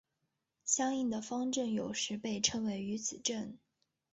[0.65, 3.59] 相应的方阵有时被称为余子阵。